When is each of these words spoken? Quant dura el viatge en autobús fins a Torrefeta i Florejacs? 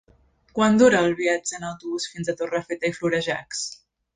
Quant 0.59 0.79
dura 0.81 1.01
el 1.09 1.13
viatge 1.19 1.59
en 1.59 1.67
autobús 1.73 2.09
fins 2.15 2.33
a 2.33 2.37
Torrefeta 2.43 2.93
i 2.93 2.99
Florejacs? 2.99 3.63